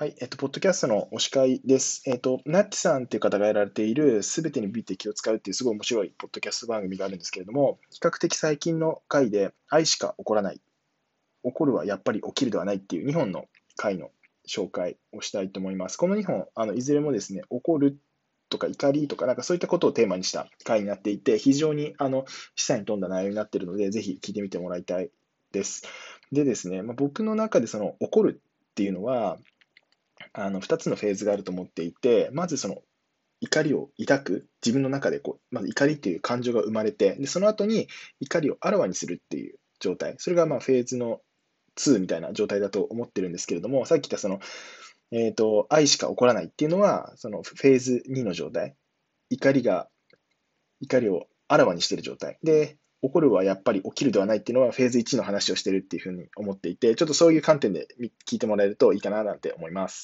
[0.00, 2.02] はい、えっと、ポッドキャストの推し会です。
[2.06, 10.60] えっと、ナッチさんっていう方がやられている、すべてにビって気を使うっていうすごい面白いポッドキャスト番組があるんですけれども、比較的最近の回で、愛しか起こらない、
[11.42, 14.12] 起こるはやっぱり起きるではないっていう2本の回の
[14.46, 15.96] 紹介をしたいと思います。
[15.96, 17.98] この2本、あのいずれもですね、起こる
[18.50, 22.24] とか怒りとか、なんかそういったことをテーマにした回になっていて、非常にあの
[22.54, 25.10] 示唆に富んだ内容になっているので、ぜひ聞いてみてもらいたい
[25.50, 25.82] です。
[26.30, 29.38] でですね、まあ、僕の中でその怒るっていうのは、
[30.38, 32.82] あの2つのフェーズがあると思っていて、まずその
[33.40, 37.88] 怒りを抱く、自分の中でこう、まず怒りっていう感情が生まれて、でその後に
[38.20, 41.20] 怒りをあらわにするっていう状態、それがまあフェーズの
[41.76, 44.40] 2みたいな状態だと思ってるんですけれども、さっき言ったその、
[45.10, 48.74] えーと、愛しか起こらないっていうのは、そのフェーズ2の状態、
[49.30, 49.88] 怒りが、
[50.80, 52.38] 怒りをあらわにしてる状態。
[52.42, 57.86] で、起こるはやっぱり起きるではないっていうのはフェーズ1の話をしてるっていうふうに思っていて、ちょっとそういう観点で
[58.28, 59.96] 聞いてもらえるといいかななんて思います。